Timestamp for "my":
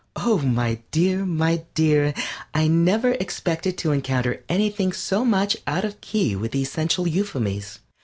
0.39-0.79, 1.27-1.61